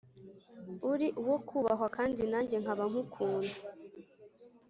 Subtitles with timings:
[0.91, 3.55] uri uwo kubahwa, kandi nanjye nkaba ngukunda.